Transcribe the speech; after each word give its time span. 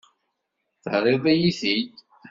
Terriḍ-iyi-t-id. 0.83 1.93